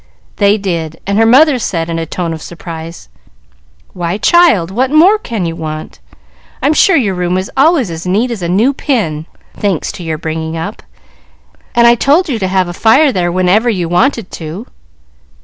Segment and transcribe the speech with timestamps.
[0.37, 3.07] They did, and her mother said in a tone of surprise,
[3.93, 5.99] "Why, child, what more can you want?
[6.59, 10.17] I'm sure your room is always as neat as a new pin, thanks to your
[10.17, 10.81] bringing up,
[11.75, 14.65] and I told you to have a fire there whenever you wanted to."